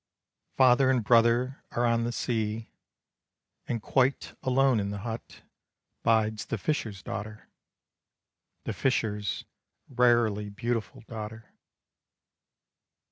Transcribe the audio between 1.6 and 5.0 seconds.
are on the sea, And quite alone in the